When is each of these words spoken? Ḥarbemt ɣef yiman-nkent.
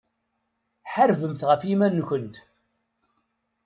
Ḥarbemt 0.93 1.41
ɣef 1.49 1.61
yiman-nkent. 1.67 2.35